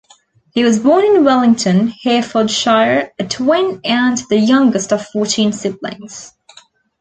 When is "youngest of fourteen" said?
4.39-5.53